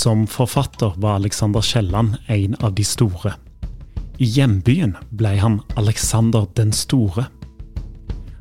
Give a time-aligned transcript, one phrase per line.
[0.00, 3.34] Som forfatter var Alexander Kielland en av de store.
[4.16, 7.26] I hjembyen ble han Alexander den store.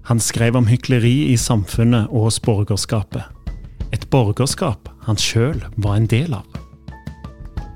[0.07, 3.25] Han skrev om hykleri i samfunnet og hos borgerskapet.
[3.91, 6.47] Et borgerskap han sjøl var en del av.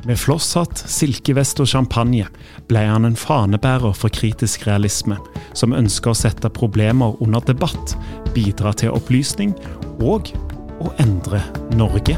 [0.07, 2.29] Med flosshatt, silkevest og champagne
[2.71, 5.19] ble han en fanebærer for kritisk realisme,
[5.51, 7.97] som ønsker å sette problemer under debatt,
[8.31, 9.51] bidra til opplysning
[9.99, 10.31] og
[10.79, 11.43] å endre
[11.75, 12.15] Norge.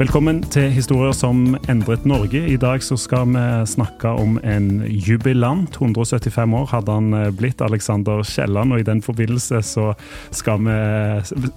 [0.00, 2.40] Velkommen til Historier som endret Norge.
[2.48, 5.76] I dag så skal vi snakke om en jubilant.
[5.76, 8.72] 175 år hadde han eh, blitt, Alexander Kielland.
[8.72, 9.90] Og i den forbindelse så
[10.32, 10.78] skal vi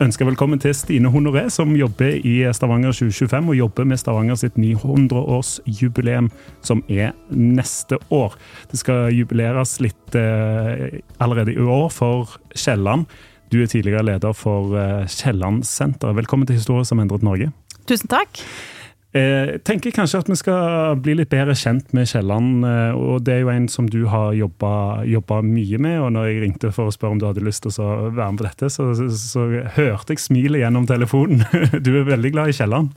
[0.03, 4.59] ønske velkommen til Stine Honoré, som jobber i Stavanger 2025 og jobber med Stavanger sitt
[4.59, 6.27] 900-årsjubileum,
[6.59, 8.35] som er neste år.
[8.67, 13.07] Det skal jubileres litt eh, allerede i år for Kielland.
[13.53, 16.15] Du er tidligere leder for eh, Kielland-senteret.
[16.17, 17.51] Velkommen til Historier som endret Norge.
[17.89, 18.39] Tusen takk.
[19.13, 22.63] Jeg tenker kanskje at vi skal bli litt bedre kjent med Kielland.
[22.65, 25.99] eh, og Det er jo en som du har jobba mye med.
[26.01, 28.39] og når jeg ringte for å spørre om du hadde lyst til å være med
[28.41, 29.45] på dette, så, så, så
[29.75, 31.43] hørte jeg smilet gjennom telefonen.
[31.85, 32.89] Du er veldig glad i Kielland?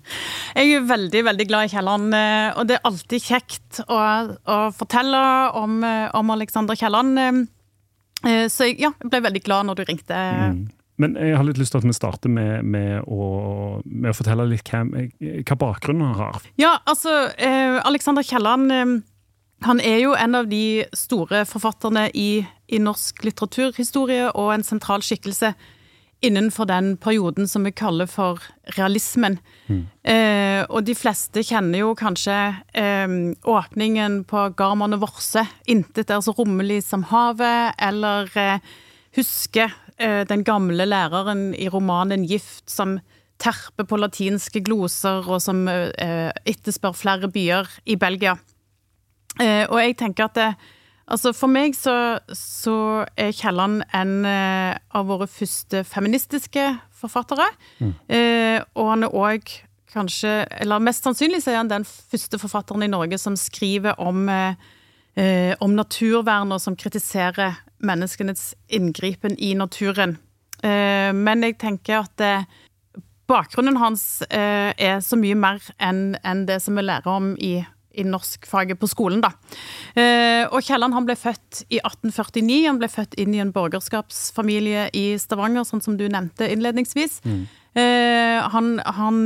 [0.56, 2.14] Jeg er veldig veldig glad i Kielland.
[2.14, 4.00] eh, Og det er alltid kjekt å,
[4.48, 5.20] å fortelle
[5.52, 7.18] om, eh, om Alexander Kielland.
[8.24, 10.16] eh, Så jeg, ja, ble veldig glad når du ringte.
[10.16, 10.64] Mm.
[10.96, 14.48] Men jeg har litt lyst til at vi starter med, med, å, med å, fortelle
[14.48, 16.48] litt hva, hva bakgrunnen han har.
[16.60, 18.96] Ja, altså, eh, Alexander Kielland eh,
[19.64, 25.04] han er jo en av de store forfatterne i, i, norsk litteraturhistorie, og en sentral
[25.04, 25.54] skikkelse
[26.24, 28.40] innenfor den perioden som vi kaller for
[28.76, 29.38] realismen.
[29.68, 29.82] Mm.
[30.02, 32.36] Eh, og de fleste kjenner jo kanskje
[32.76, 38.64] eh, åpningen på Garmann og Vorse, 'Intet er så rommelig som havet', eller eh,
[39.16, 42.98] husker den gamle læreren i romanen 'Gift' som
[43.38, 48.36] terper på latinske gloser, og som etterspør flere byer i Belgia.
[49.40, 50.54] Og jeg tenker at det,
[51.08, 57.48] altså For meg så, så er Kielland en av våre første feministiske forfattere.
[57.78, 57.92] Mm.
[58.74, 59.52] Og han er òg
[59.92, 64.26] kanskje, eller mest sannsynlig så er han den første forfatteren i Norge som skriver om,
[65.60, 70.16] om naturvern, og som kritiserer menneskenes inngripen i naturen.
[70.62, 72.46] Men jeg tenker at
[73.28, 77.58] bakgrunnen hans er så mye mer enn det som vi lærer om i,
[77.92, 79.20] i norskfaget på skolen.
[79.20, 79.34] da.
[80.48, 82.62] Og Kielland ble født i 1849.
[82.70, 87.20] Han ble født inn i en borgerskapsfamilie i Stavanger, sånn som du nevnte innledningsvis.
[87.28, 87.44] Mm.
[87.76, 89.16] Han, han,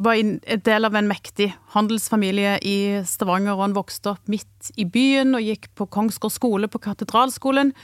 [0.00, 4.86] var en del av en mektig handelsfamilie i Stavanger, og han vokste opp midt i
[4.88, 7.74] byen og gikk på Kongsgård skole, på Katedralskolen.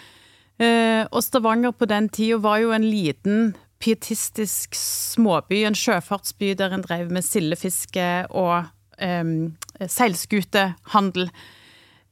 [1.13, 6.85] Og Stavanger på den tida var jo en liten pietistisk småby, en sjøfartsby der en
[6.85, 8.67] drev med sildefiske og
[9.03, 11.31] um, seilskutehandel.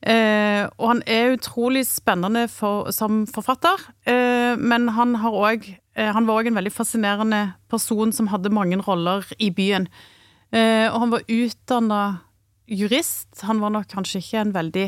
[0.07, 5.67] Uh, og han er utrolig spennende for, som forfatter, uh, men han har òg
[5.97, 7.41] Han var òg en veldig fascinerende
[7.73, 9.87] person som hadde mange roller i byen.
[10.53, 12.01] Og han var utdanna
[12.67, 13.41] jurist.
[13.49, 14.87] Han var nok kanskje ikke en veldig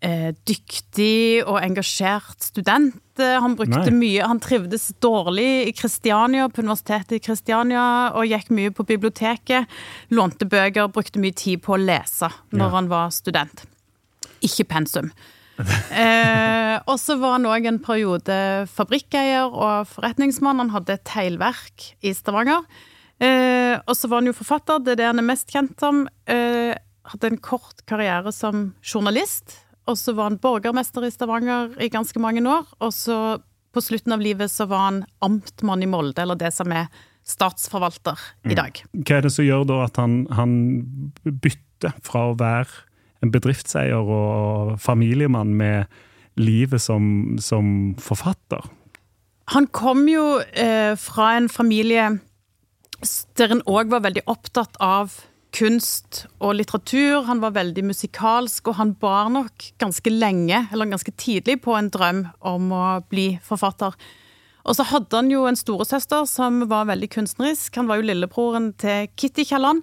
[0.00, 3.00] eh, dyktig og engasjert student.
[3.20, 3.96] Han brukte Nei.
[3.98, 9.68] mye Han trivdes dårlig i Kristiania, på universitetet i Kristiania, og gikk mye på biblioteket.
[10.14, 12.72] Lånte bøker, brukte mye tid på å lese når ja.
[12.78, 13.66] han var student.
[14.46, 15.12] Ikke pensum.
[16.02, 18.36] Eh, og så var han òg en periode
[18.72, 20.62] fabrikkeier og forretningsmann.
[20.62, 22.64] Han hadde et teglverk i Stavanger.
[23.20, 26.06] Eh, og så var han jo forfatter, det er det han er mest kjent som.
[26.30, 26.72] Eh,
[27.10, 29.58] hadde en kort karriere som journalist.
[29.88, 32.68] Og så var han borgermester i Stavanger i ganske mange år.
[32.84, 33.16] Og så
[33.74, 36.90] på slutten av livet så var han amtmann i Molde, eller det som er
[37.26, 38.18] statsforvalter
[38.48, 38.58] i mm.
[38.58, 38.80] dag.
[38.96, 40.54] Hva er det som gjør da at han, han
[41.24, 42.86] bytter fra å være
[43.20, 45.90] en bedriftseier og familiemann med
[46.40, 48.64] livet som, som forfatter?
[49.50, 52.20] Han kom jo eh, fra en familie
[53.40, 55.14] der en òg var veldig opptatt av
[55.56, 57.24] kunst og litteratur.
[57.26, 61.90] Han var veldig musikalsk, og han bar nok ganske lenge, eller ganske tidlig, på en
[61.90, 63.96] drøm om å bli forfatter.
[64.68, 67.74] Og så hadde han jo en storesøster som var veldig kunstnerisk.
[67.80, 69.82] Han var jo lillebroren til Kitty Kielland,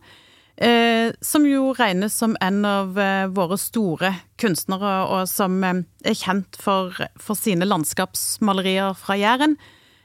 [0.57, 6.17] eh, som jo regnes som en av eh, våre store kunstnere, og som eh, er
[6.17, 9.57] kjent for, for, sine landskapsmalerier fra Jæren.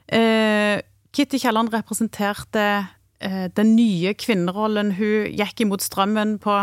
[0.07, 0.81] Eh,
[1.13, 2.67] Kitty Kielland representerte
[3.23, 4.91] Eh, den nye kvinnerollen.
[4.97, 6.57] Hun gikk imot strømmen på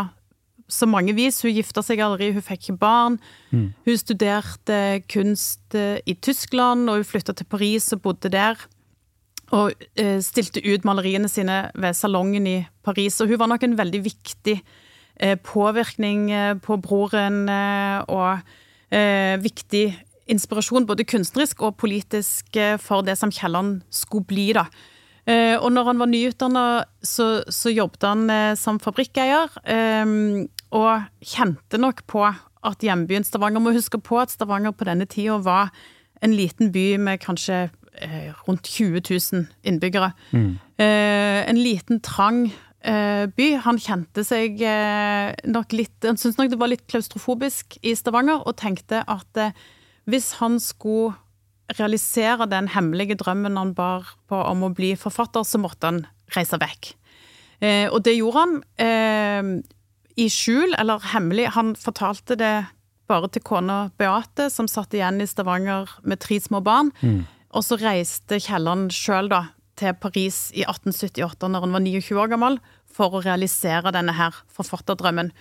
[0.71, 1.41] så mange vis.
[1.41, 3.17] Hun gifta seg aldri, hun fikk ikke barn.
[3.49, 3.71] Mm.
[3.87, 8.61] Hun studerte kunst eh, i Tyskland, og hun flytta til Paris og bodde der.
[9.51, 13.19] Og eh, stilte ut maleriene sine ved salongen i Paris.
[13.21, 14.61] Og hun var nok en veldig viktig
[15.45, 16.31] påvirkning
[16.65, 17.43] på broren,
[18.09, 18.39] og
[19.43, 19.83] viktig
[20.33, 24.63] inspirasjon både kunstnerisk og politisk for det som Kielland skulle bli, da.
[25.29, 26.65] Eh, og når han var nyutdanna,
[27.05, 30.15] så, så jobbet han eh, som fabrikkeier, eh,
[30.71, 35.39] og kjente nok på at hjembyen Stavanger Må huske på at Stavanger på denne tida
[35.41, 35.71] var
[36.21, 37.69] en liten by med kanskje
[38.47, 39.01] rundt 20
[39.33, 40.13] 000 innbyggere.
[40.31, 40.59] Mm.
[40.79, 42.45] en liten, trang
[42.81, 43.47] by.
[43.61, 44.63] Han kjente seg
[45.45, 49.43] nok litt Han syntes nok det var litt klaustrofobisk i Stavanger, og tenkte at
[50.09, 51.13] hvis han skulle
[51.77, 56.03] realisere den hemmelige drømmen han bar på om å bli forfatter, så måtte han
[56.35, 56.93] reise vekk.
[57.61, 59.51] Eh, og det gjorde han eh,
[60.19, 61.51] i skjul, eller hemmelig.
[61.57, 62.55] Han fortalte det
[63.11, 66.91] bare til kona Beate, som satt igjen i Stavanger med tre små barn.
[67.01, 67.21] Mm.
[67.51, 69.31] Og så reiste Kielland sjøl
[69.79, 72.61] til Paris i 1878, når han var 29 år gammel,
[72.91, 75.31] for å realisere denne her forfatterdrømmen.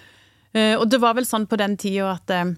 [0.54, 2.56] Eh, og det var vel sånn på den tida at eh,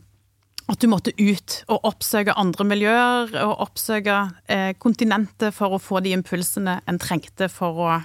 [0.70, 6.00] at du måtte ut og oppsøke andre miljøer og oppsøke eh, kontinentet for å få
[6.04, 7.96] de impulsene en trengte for å,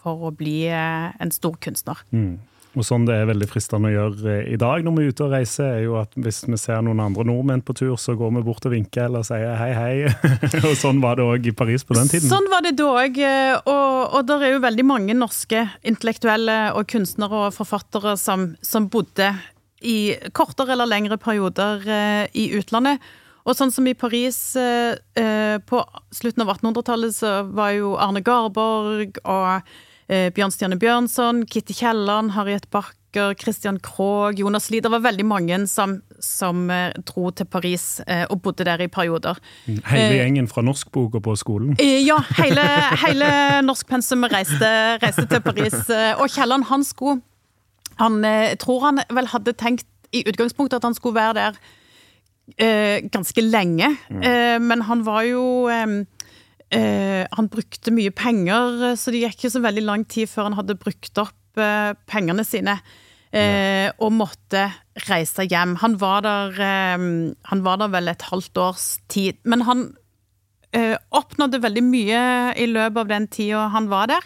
[0.00, 2.00] for å bli en stor kunstner.
[2.10, 2.40] Mm.
[2.76, 5.24] Og sånn det er veldig fristende å gjøre eh, i dag når vi er ute
[5.24, 8.34] og reiser, er jo at hvis vi ser noen andre nordmenn på tur, så går
[8.36, 9.94] vi bort og vinker eller sier hei, hei.
[10.68, 12.28] og sånn var det òg i Paris på den tiden.
[12.28, 13.20] Sånn var det da òg.
[13.24, 18.50] Eh, og, og det er jo veldig mange norske intellektuelle og kunstnere og forfattere som,
[18.60, 19.32] som bodde
[19.80, 23.00] i kortere eller lengre perioder eh, i utlandet.
[23.48, 25.78] Og sånn som i Paris på
[26.12, 29.70] slutten av 1800-tallet, så var jo Arne Garborg og
[30.08, 34.80] Bjørnstjerne Bjørnson, Kitty Kielland, Harriet Backer, Christian Krogh, Jonas Lie.
[34.80, 36.62] Det var veldig mange som, som
[37.04, 39.36] dro til Paris og bodde der i perioder.
[39.66, 41.76] Mm, hele gjengen fra norskboka på skolen?
[41.80, 42.64] Ja, hele,
[43.04, 43.30] hele
[43.68, 44.72] norskpensumet reiste,
[45.04, 45.76] reiste til Paris.
[46.16, 47.20] Og Kielland, han skulle
[47.98, 51.58] han eh, tror han vel hadde tenkt i utgangspunktet at han skulle være der
[52.56, 54.22] eh, ganske lenge, mm.
[54.22, 55.42] eh, men han var jo
[56.74, 60.58] eh, Han brukte mye penger, så det gikk ikke så veldig lang tid før han
[60.58, 62.78] hadde brukt opp eh, pengene sine.
[63.28, 64.70] Eh, og måtte
[65.08, 65.76] reise hjem.
[65.82, 66.60] Han var, der,
[67.50, 69.36] han var der vel et halvt års tid.
[69.44, 69.90] Men han
[71.16, 72.22] oppnådde veldig mye
[72.60, 74.24] i løpet av den tida han var der.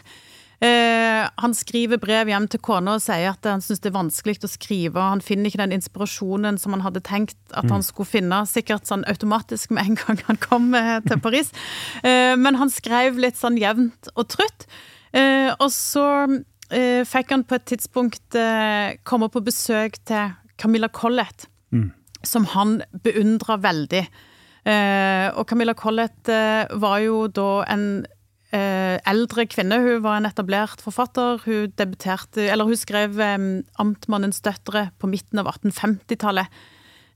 [0.63, 4.45] Eh, han skriver brev hjem til kona og sier at han syns det er vanskelig
[4.47, 5.03] å skrive.
[5.03, 7.87] Han finner ikke den inspirasjonen som han hadde tenkt at han mm.
[7.89, 11.53] skulle finne, sikkert sånn automatisk med en gang han kom eh, til Paris.
[12.03, 14.65] Eh, men han skrev litt sånn jevnt og trutt.
[15.15, 16.07] Eh, og så
[16.73, 18.39] eh, fikk han på et tidspunkt
[19.09, 21.89] komme på besøk til Camilla Collett, mm.
[22.27, 24.03] som han beundra veldig.
[25.37, 26.31] og Camilla Collett
[26.83, 27.87] var jo da en
[28.53, 29.79] eldre kvinne.
[29.81, 31.41] Hun var en etablert forfatter.
[31.47, 36.47] Hun debuterte, eller hun skrev eh, 'Amtmannens døtre' på midten av 1850-tallet.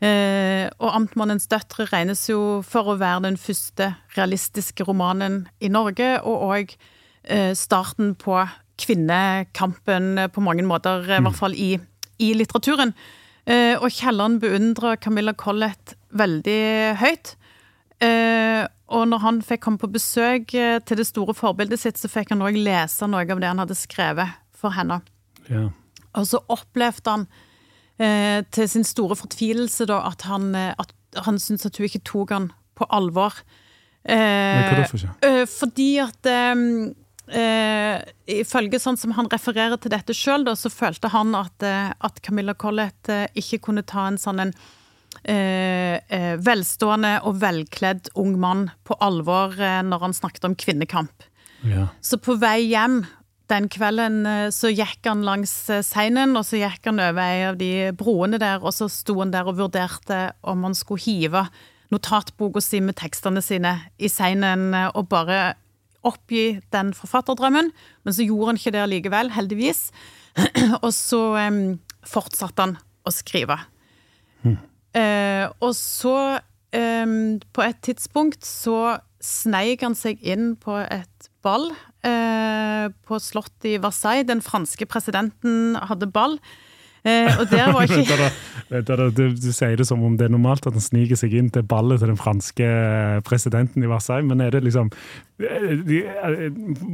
[0.00, 6.20] Eh, og 'Amtmannens døtre' regnes jo for å være den første realistiske romanen i Norge,
[6.22, 6.76] og òg
[7.24, 8.40] eh, starten på
[8.76, 11.78] kvinnekampen på mange måter, i hvert fall i,
[12.20, 12.92] i litteraturen.
[13.46, 17.36] Eh, og Kielland beundrer Camilla Collett veldig høyt.
[18.02, 22.10] Eh, og når han fikk komme på besøk eh, til det store forbildet sitt, så
[22.10, 25.00] fikk han òg lese noe av det han hadde skrevet for henne.
[25.50, 25.68] Ja.
[26.16, 27.26] Og så opplevde han
[27.98, 30.94] eh, til sin store fortvilelse da at han, eh, at
[31.26, 33.40] han syntes at hun ikke tok han på alvor.
[34.06, 35.12] Eh, Men for ikke?
[35.26, 36.64] eh, fordi at eh,
[37.42, 38.06] eh,
[38.38, 43.10] Ifølge sånn som han refererer til dette sjøl, så følte han at, at Camilla Collett
[43.34, 44.54] ikke kunne ta en sånn en
[45.24, 51.24] velstående og velkledd ung mann på alvor eh, når han snakket om kvinnekamp.
[51.66, 51.88] Ja.
[52.04, 53.00] Så på vei hjem
[53.50, 57.46] den kvelden eh, så gikk han langs eh, Seinen, og så gikk han over ei
[57.48, 61.46] av de broene der, og så sto han der og vurderte om han skulle hive
[61.94, 65.54] notatboka si med tekstene sine i Seinen eh, og bare
[66.06, 67.72] oppgi den forfatterdrømmen.
[68.06, 69.88] Men så gjorde han ikke det allikevel, heldigvis.
[70.84, 71.62] og så um,
[72.06, 73.56] fortsatte han å skrive.
[74.96, 76.40] Eh, og så,
[76.72, 77.06] eh,
[77.52, 81.70] på et tidspunkt, så sneik han seg inn på et ball
[82.06, 84.28] eh, på slottet i Versailles.
[84.28, 86.38] Den franske presidenten hadde ball.
[87.06, 88.30] Eh, og der var ikke
[88.66, 91.52] da, du, du sier det som om det er normalt at han sniker seg inn
[91.54, 92.66] til ballet til den franske
[93.26, 94.90] presidenten i Versailles, men er det liksom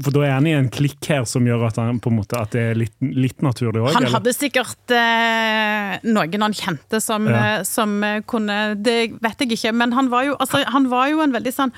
[0.02, 2.64] For da er han i en klikk her som gjør at, han, måte, at det
[2.72, 3.94] er litt, litt naturlig òg?
[3.96, 7.40] Han hadde sikkert eh, noen han kjente som, Ja.
[7.62, 11.08] eh, som eh, kunne Det vet jeg ikke, men han var jo, altså, han var
[11.12, 11.72] jo en veldig sånn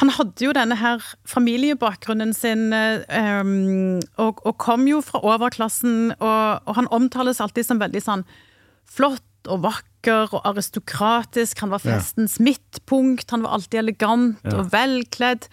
[0.00, 6.60] han hadde jo denne her familiebakgrunnen sin, um, og, og kom jo fra overklassen, og,
[6.66, 8.24] og han omtales alltid som veldig sånn
[8.90, 11.60] flott og vakker og aristokratisk.
[11.62, 11.94] Han var Ja.
[11.98, 14.58] festens midtpunkt, han var alltid elegant Ja.
[14.58, 15.48] og velkledd.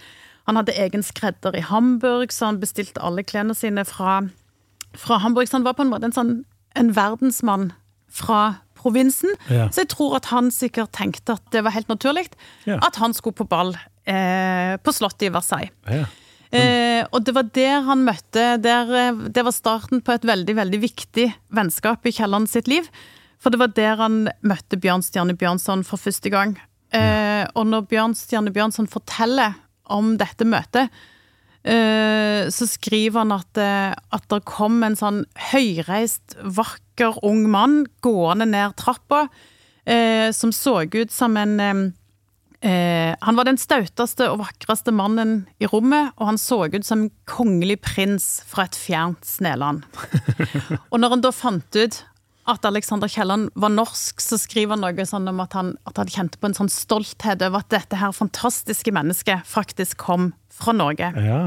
[0.48, 4.21] Han hadde egen skredder i Hamburg, så han bestilte alle klærne sine fra,
[4.95, 5.48] fra Hamburg.
[5.48, 6.45] Så han var på en måte en sånn
[6.75, 7.74] en verdensmann
[8.10, 9.31] fra provinsen.
[9.47, 9.69] Ja.
[9.71, 12.27] Så jeg tror at han sikkert tenkte at det var helt naturlig
[12.65, 12.79] Ja.
[12.81, 15.71] at han skulle på ball eh, på slottet i Versailles.
[15.88, 16.05] Ja.
[16.51, 20.55] Eh, og det var der han møtte der, eh, Det var starten på et veldig
[20.57, 22.89] veldig viktig vennskap i Kielland sitt liv.
[23.39, 26.57] For det var der han møtte Bjørnstjerne Bjørnson for første gang.
[26.91, 29.55] Eh, og når Bjørnstjerne Bjørnson forteller
[29.89, 30.91] om dette møtet,
[31.63, 36.79] eh, så skriver han at, eh, at det kom en sånn høyreist, vakker
[37.24, 39.27] ung mann gående ned trappa,
[39.86, 41.89] eh, som så ut som en eh,
[42.62, 47.08] Eh, han var den stauteste og vakreste mannen i rommet, og han så ut som
[47.08, 49.88] en kongelig prins fra et fjernt Sneland.
[50.91, 52.03] og når han da fant ut
[52.51, 56.13] at Alexander Kielland var norsk, så skriver han noe sånn om at han, at han
[56.13, 61.10] kjente på en sånn stolthet over at dette her fantastiske mennesket faktisk kom fra Norge.
[61.17, 61.43] ja.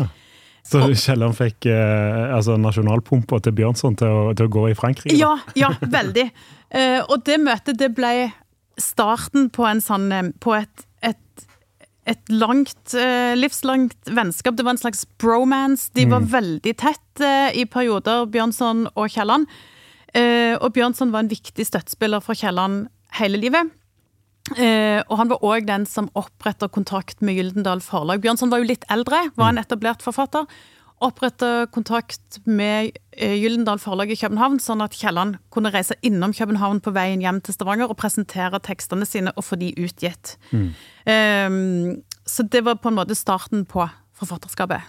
[0.65, 5.17] Så Kielland fikk eh, altså nasjonalpumpa til Bjørnson til å, til å gå i Frankrike?
[5.19, 6.25] Ja, ja, veldig.
[6.73, 8.31] Eh, og det møtet, det ble
[8.81, 11.45] starten på en sånn eh, På et, et,
[12.09, 14.57] et langt, eh, livslangt vennskap.
[14.57, 15.93] Det var en slags bromance.
[15.95, 19.47] De var veldig tett eh, i perioder, Bjørnson og Kielland.
[20.17, 22.87] Eh, og Bjørnson var en viktig støttespiller for Kielland
[23.21, 23.69] hele livet.
[24.53, 28.21] Eh, og han var òg den som oppretta kontakt med Gyldendal Forlag.
[28.21, 30.45] Bjørnson var jo litt eldre, var en etablert forfatter.
[31.05, 36.83] Oppretta kontakt med eh, Gyldendal Forlag i København, sånn at Kielland kunne reise innom København
[36.85, 40.37] på veien hjem til Stavanger og presentere tekstene sine og få de utgitt.
[40.53, 41.49] Eh,
[42.29, 44.85] så det var på en måte starten på forfatterskapet.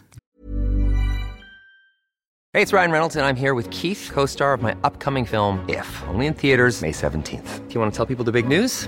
[2.53, 5.59] Hey, it's Ryan Reynolds, and I'm here with Keith, co star of my upcoming film,
[5.67, 7.67] If, only in theaters, May 17th.
[7.67, 8.87] Do you want to tell people the big news?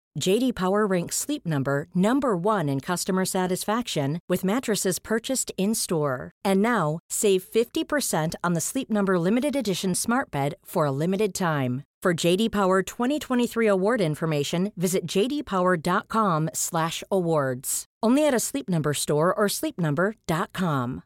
[0.19, 6.31] JD Power ranks Sleep Number number 1 in customer satisfaction with mattresses purchased in-store.
[6.43, 11.33] And now, save 50% on the Sleep Number limited edition Smart Bed for a limited
[11.33, 11.83] time.
[12.03, 17.85] For JD Power 2023 award information, visit jdpower.com/awards.
[18.03, 21.01] Only at a Sleep Number store or sleepnumber.com.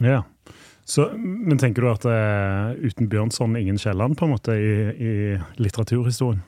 [0.00, 0.24] Ja.
[0.84, 6.42] Så, men tenker du at uh, uten Bjørnson ingen Kielland, på en i, i litteraturhistorien?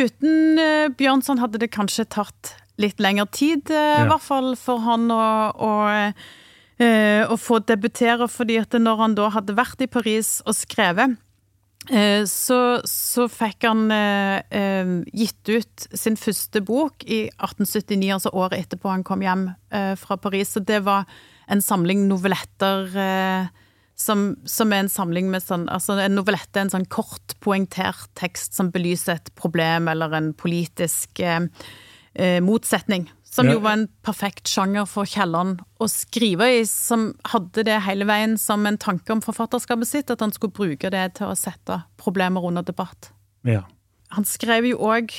[0.00, 4.80] Uten eh, Bjørnson hadde det kanskje tatt litt lengre tid, eh, i hvert fall for
[4.86, 5.72] han å, å,
[6.80, 11.18] eh, å få debutere, fordi at når han da hadde vært i Paris og skrevet,
[12.28, 13.88] så, så fikk han
[15.16, 19.46] gitt ut sin første bok i 1879, altså året etterpå han kom hjem
[19.98, 20.52] fra Paris.
[20.60, 21.08] Og det var
[21.50, 22.92] en samling novelletter
[24.00, 28.08] som, som, er en samling med sånn altså En novellette er en sånn kort, poengtert
[28.18, 31.46] tekst som belyser et problem eller en politisk eh,
[32.14, 33.10] eh, motsetning.
[33.30, 33.54] Som Ja.
[33.54, 38.34] jo var en perfekt sjanger for Kielland å skrive i, som hadde det hele veien
[38.38, 42.42] som en tanke om forfatterskapet sitt, at han skulle bruke det til å sette problemer
[42.42, 43.12] under debatt.
[43.46, 43.62] Ja.
[44.16, 45.14] Han skrev jo òg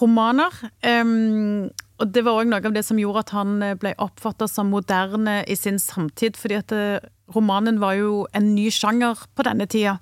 [0.00, 0.54] romaner,
[0.86, 1.68] Um,
[2.00, 4.70] og det var òg noe av det som gjorde at han eh, ble oppfatta som
[4.72, 9.66] moderne i sin samtid, fordi at eh, romanen var jo en ny sjanger på denne
[9.70, 9.98] tida.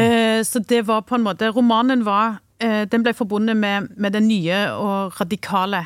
[0.00, 4.12] Eh, Så det var på en måte Romanen var eh, Den ble forbundet med, med
[4.12, 5.82] den nye og radikale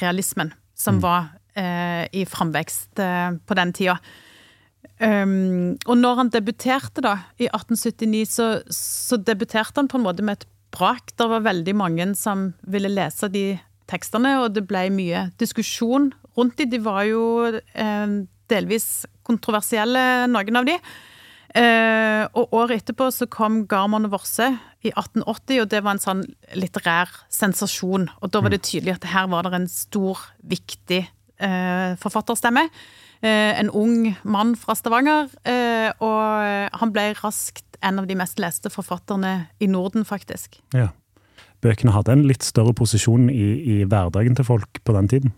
[0.00, 3.98] realismen som var eh, i framvekst eh, på den tida.
[4.98, 10.24] Um, og når han debuterte da, i 1879, så, så debuterte han på en måte
[10.24, 11.12] med et brak.
[11.16, 13.58] Det var veldig mange som ville lese de
[13.90, 16.68] tekstene, og det ble mye diskusjon rundt de.
[16.72, 17.22] De var jo
[17.54, 18.16] eh,
[18.52, 20.78] delvis kontroversielle, noen av de.
[21.56, 24.48] Eh, og året etterpå så kom Garmon og Vorse
[24.84, 26.24] i 1880, og det var en sånn
[26.58, 28.10] litterær sensasjon.
[28.20, 32.66] Og da var det tydelig at her var det en stor, viktig eh, forfatterstemme.
[33.24, 38.40] Eh, en ung mann fra Stavanger, eh, og han ble raskt en av de mest
[38.42, 40.60] leste forfatterne i Norden, faktisk.
[40.76, 40.92] ja.
[41.64, 45.32] Bøkene hadde en litt større posisjon i, i hverdagen til folk på den tiden.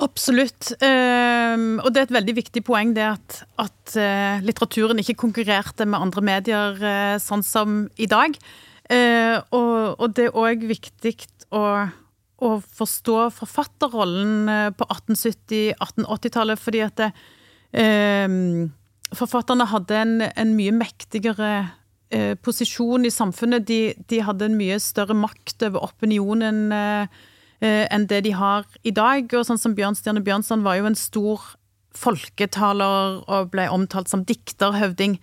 [0.00, 0.70] Absolutt.
[0.80, 5.84] Ehm, og det er et veldig viktig poeng det at, at eh, litteraturen ikke konkurrerte
[5.84, 8.36] med andre medier eh, sånn som i dag.
[8.88, 11.12] Eh, og, og det er òg viktig
[11.52, 11.64] å,
[12.40, 17.10] å forstå forfatterrollen på 1870-1880-tallet, fordi at det,
[17.84, 18.70] ehm,
[19.12, 21.52] forfatterne hadde en, en mye mektigere
[22.42, 23.68] posisjon i samfunnet.
[23.68, 27.20] De, de hadde en mye større makt over opinionen eh,
[27.60, 29.28] enn det de har i dag.
[29.36, 31.42] Og sånn som Bjørnstjerne Bjørnson var jo en stor
[31.96, 35.18] folketaler og ble omtalt som dikterhøvding.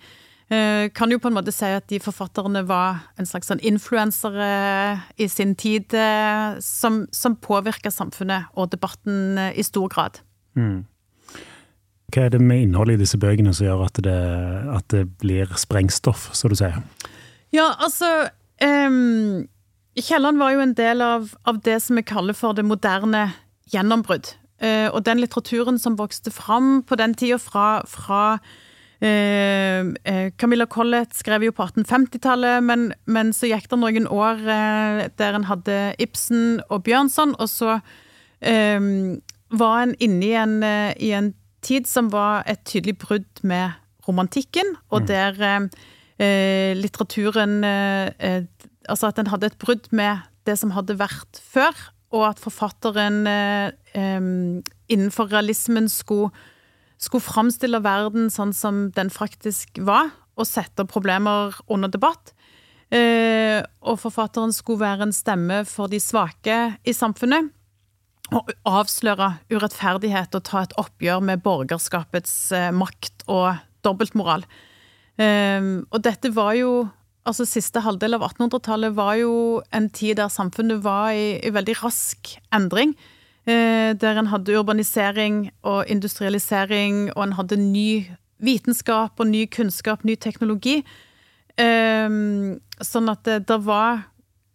[0.48, 4.46] Eh, kan jo på en måte si at de forfatterne var en slags sånn influensere
[5.20, 10.22] i sin tid, eh, som, som påvirka samfunnet og debatten eh, i stor grad.
[12.08, 14.16] Hva er det med innholdet i disse bøkene som gjør at det,
[14.72, 16.80] at det blir sprengstoff, så du sier?
[17.52, 18.30] Ja, altså
[18.64, 19.44] um,
[20.04, 23.28] Kielland var jo en del av, av det som vi kaller for det moderne
[23.72, 24.32] gjennombrudd.
[24.58, 28.38] Eh, og den litteraturen som vokste fram på den tida fra, fra
[29.00, 34.42] eh, eh, Camilla Collett skrev jo på 1850-tallet, men, men så gikk det noen år
[34.42, 37.78] eh, der en hadde Ibsen og Bjørnson, og så
[38.42, 38.80] eh,
[39.48, 41.32] var en inne i en, eh, i en
[41.64, 45.68] tid som var et tydelig brudd med romantikken, og der eh,
[46.18, 47.60] eh, litteraturen
[48.88, 51.76] Altså at en hadde et brudd med det som hadde vært før,
[52.14, 54.28] og at forfatteren eh, eh,
[54.88, 56.32] innenfor realismen skulle,
[56.96, 62.32] skulle framstille verden sånn som den faktisk var, og sette problemer under debatt.
[62.94, 67.50] Eh, og forfatteren skulle være en stemme for de svake i samfunnet.
[68.32, 74.44] Og avsløre urettferdighet og ta et oppgjør med borgerskapets eh, makt og dobbeltmoral.
[75.20, 76.72] Eh, og dette var jo
[77.28, 79.32] Altså Siste halvdel av 1800-tallet var jo
[79.74, 82.94] en tid der samfunnet var i, i veldig rask endring.
[83.48, 87.90] Eh, der en hadde urbanisering og industrialisering, og en hadde ny
[88.44, 90.80] vitenskap og ny kunnskap, ny teknologi.
[91.58, 92.08] Eh,
[92.80, 94.06] sånn at det, det var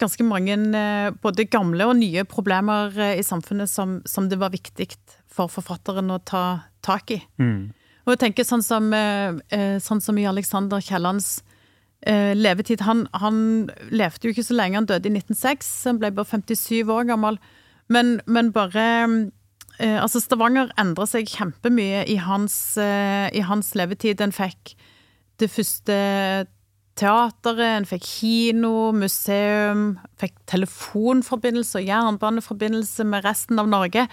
[0.02, 4.54] ganske mange eh, både gamle og nye problemer eh, i samfunnet som, som det var
[4.54, 4.90] viktig
[5.32, 6.46] for forfatteren å ta
[6.86, 7.22] tak i.
[8.04, 11.42] Og jeg tenker sånn som, eh, eh, sånn som i Alexander Kiellands
[12.06, 12.82] eh, levetid.
[12.88, 16.89] Han, han, levde jo ikke så lenge, han døde i 1906, han ble bare 57
[16.89, 17.39] år gammel.
[17.92, 18.86] Men, men bare
[19.80, 24.22] eh, Altså, Stavanger endra seg kjempemye i eh, i hans levetid.
[24.22, 24.76] En fikk
[25.42, 25.98] det første
[27.00, 34.08] teateret, en fikk kino, museum, fikk telefonforbindelse og jernbaneforbindelse med resten av Norge.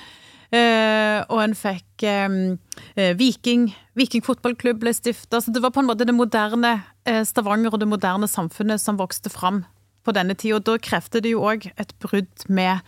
[0.50, 2.56] Uh, og en fikk um,
[2.96, 3.68] uh, Viking.
[3.98, 5.38] Viking fotballklubb ble stifta.
[5.38, 8.98] Så det var på en måte det moderne uh, Stavanger og det moderne samfunnet som
[8.98, 9.62] vokste fram
[10.02, 10.58] på denne tida.
[10.58, 12.82] Og da krevde det jo òg et brudd med,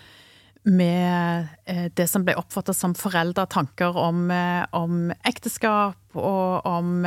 [0.67, 1.51] med
[1.95, 4.25] det som ble oppfatta som forelda tanker om,
[4.73, 7.05] om, ekteskap og om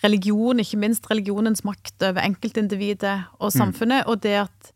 [0.00, 3.56] religion, ikke minst religionens makt over enkeltindividet og mm.
[3.58, 4.06] samfunnet.
[4.06, 4.10] Mm.
[4.10, 4.72] Og det at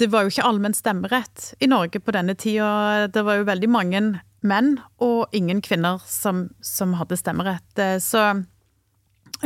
[0.00, 3.06] det var jo ikke allmenn stemmerett i Norge på denne tida.
[3.12, 4.02] Det var jo veldig mange
[4.44, 7.66] menn og ingen kvinner som, som hadde stemmerett.
[7.78, 8.26] Eh, så,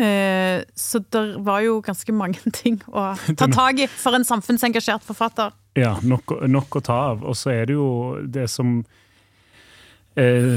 [0.00, 5.04] eh, så det var jo ganske mange ting å ta tak i for en samfunnsengasjert
[5.06, 5.54] forfatter.
[5.78, 7.22] Ja, nok, nok å ta av.
[7.28, 7.90] Og så er det jo
[8.24, 8.80] det som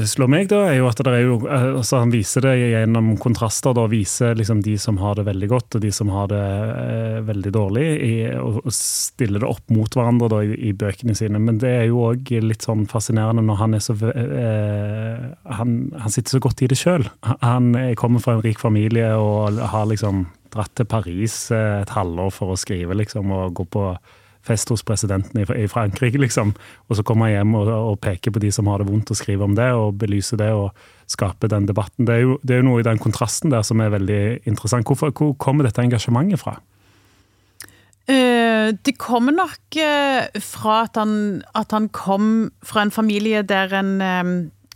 [0.08, 3.74] slår meg, da, er jo at er jo, eh, altså han viser det gjennom kontraster.
[3.76, 7.20] da, Viser liksom de som har det veldig godt, og de som har det eh,
[7.28, 7.86] veldig dårlig.
[8.02, 11.40] I, og stiller det opp mot hverandre da, i, i, bøkene sine.
[11.42, 15.26] Men det er jo òg litt sånn fascinerende når han er så eh,
[15.58, 17.08] han, han, sitter så godt i det sjøl.
[17.44, 22.32] Han kommer fra en rik familie og har liksom dratt til Paris eh, et halvår
[22.34, 23.86] for å skrive, liksom, og gå på
[24.46, 26.52] fest hos presidenten i, Frankrike, liksom.
[26.88, 29.18] Og så kommer han hjem og, og, peker på de som har det vondt, og
[29.18, 30.72] skriver om det, og belyser det og
[31.10, 32.06] skaper den debatten.
[32.08, 34.88] Det er jo, det er jo noe i den kontrasten der som er veldig interessant.
[34.88, 36.56] Hvorfor, hvor kommer dette engasjementet fra?
[38.02, 41.14] Uh, det kommer nok uh, fra at han,
[41.54, 44.32] at han, kom fra en familie der en, um,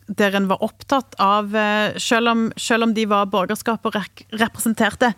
[0.06, 1.50] der en var opptatt av
[1.98, 3.98] selv, om, selv om de var borgerskap og
[4.38, 5.10] representerte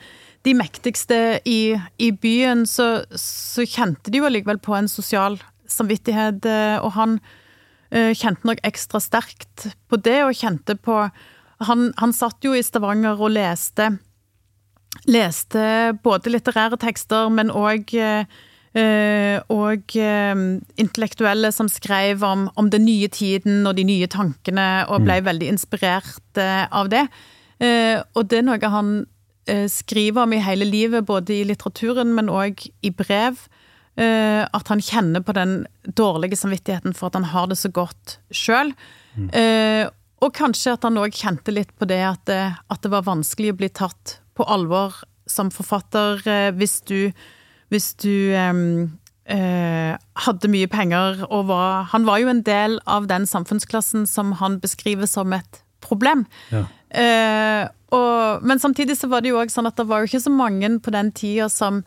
[0.47, 6.47] de mektigste i, i byen, så, så, kjente de jo allikevel på en sosial samvittighet.
[6.47, 11.09] Eh, og han uh, kjente nok ekstra sterkt på det, og kjente på
[11.67, 13.89] Han, han satt jo i Stavanger og leste,
[15.11, 15.63] leste
[16.05, 17.97] både litterære tekster, men òg
[18.79, 20.41] Uh, og uh,
[20.79, 25.25] intellektuelle som skrev om, om, den nye tiden og de nye tankene, og ble mm.
[25.25, 27.07] veldig inspirert uh, av det.
[28.15, 29.18] og det er noe han Eh,
[29.73, 33.39] skriver om i hele livet, både i litteraturen, men òg i brev.
[33.99, 38.19] Eh, at han kjenner på den dårlige samvittigheten for at han har det så godt
[38.31, 38.71] sjøl.
[39.17, 39.27] Mm.
[39.35, 39.89] Eh,
[40.23, 43.53] og kanskje at han òg kjente litt på det at, det at, det var vanskelig
[43.55, 44.95] å bli tatt på alvor
[45.29, 46.23] som forfatter
[46.57, 47.11] hvis du,
[47.71, 53.07] hvis du um, uh, hadde mye penger og var Han var jo en del av
[53.11, 56.27] den samfunnsklassen som han beskriver som et problem.
[56.53, 56.65] Ja.
[56.89, 57.65] Eh,
[57.95, 60.33] og, men samtidig så var det jo òg sånn at det var jo ikke så
[60.33, 61.83] mange på den tida som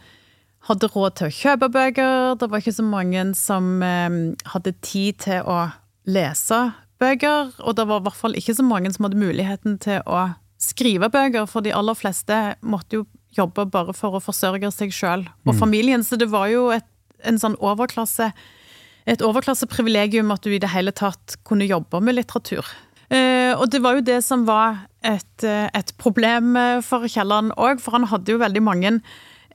[0.70, 2.36] hadde råd til å kjøpe bøker.
[2.42, 4.20] Det var ikke så mange som eh,
[4.54, 5.64] hadde tid til å
[6.10, 6.62] lese
[7.02, 7.56] bøker.
[7.66, 10.30] Og det var i hvert fall ikke så mange som hadde muligheten til å
[10.62, 15.24] skrive bøker, for de aller fleste måtte jo jobbe bare for å forsørge seg sjøl
[15.26, 15.58] og mm.
[15.58, 16.04] familien.
[16.06, 16.86] Så det var jo et,
[17.26, 18.30] en sånn overklasse
[19.10, 22.68] et overklasseprivilegium at du i det hele tatt kunne jobbe med litteratur.
[23.12, 27.52] Eh, og det var jo det som var et, eh, et problem eh, for Kielland
[27.60, 29.02] òg, for han hadde jo veldig mange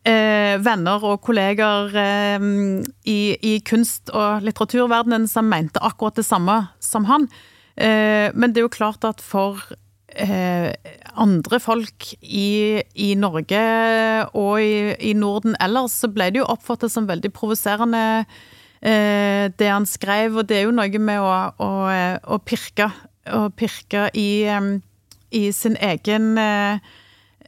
[0.06, 7.24] venner og kolleger i, i, kunst- og litteraturverdenen som mente akkurat det samme som han.
[7.74, 9.58] Men det er jo klart at for
[10.14, 13.64] andre folk i, i Norge
[14.30, 18.04] og i, i, Norden ellers, så ble det jo oppfattet som veldig provoserende
[18.78, 21.72] det han skrev, og det er jo noe med å, å,
[22.30, 22.92] å pirke
[23.32, 24.46] å pirke i,
[25.34, 26.78] i sin egen eh,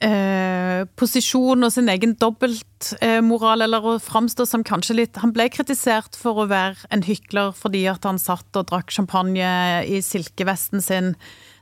[0.04, 6.18] eh, posisjon og sin egen dobbeltmoral, eller å framstå som kanskje litt Han ble kritisert
[6.18, 11.14] for å være en hykler fordi at han satt og drakk champagne i silkevesten sin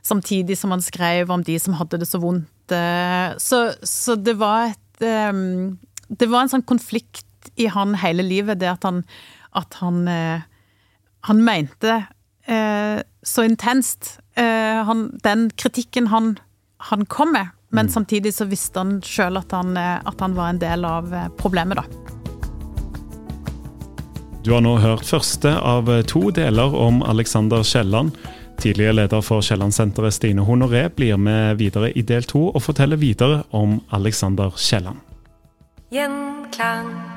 [0.07, 2.71] samtidig som han skrev om de som hadde det så vondt.
[2.71, 8.57] Eh, så, så det var et Det var en sånn konflikt i han hele livet,
[8.57, 9.03] det at han,
[9.53, 11.99] at han, han mente
[12.47, 14.19] eh, så intenst.
[14.35, 16.39] Eh, han, den kritikken han,
[16.77, 17.91] han, kom med, men mm.
[17.91, 21.81] samtidig så visste han sjøl at, eh, at, han var en del av eh, problemet,
[21.81, 21.85] da.
[24.47, 28.15] Du har nå hørt første av eh, to deler om Alexander Kielland.
[28.57, 33.43] Tidligere leder for Kielland-senteret Stine Honoré blir med videre i del to og forteller videre
[33.51, 35.03] om Alexander Kielland.
[35.93, 37.16] Gjenklang.